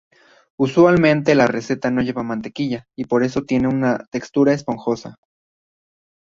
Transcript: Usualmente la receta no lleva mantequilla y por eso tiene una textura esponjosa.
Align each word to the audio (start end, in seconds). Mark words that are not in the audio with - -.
Usualmente 0.57 1.35
la 1.35 1.45
receta 1.45 1.91
no 1.91 2.01
lleva 2.01 2.23
mantequilla 2.23 2.87
y 2.97 3.05
por 3.05 3.23
eso 3.23 3.43
tiene 3.43 3.67
una 3.67 4.03
textura 4.09 4.51
esponjosa. 4.51 5.19